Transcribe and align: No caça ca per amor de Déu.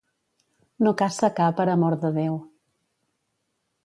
No 0.85 0.93
caça 1.01 1.29
ca 1.39 1.49
per 1.59 1.65
amor 1.73 1.97
de 2.05 2.11
Déu. 2.15 2.39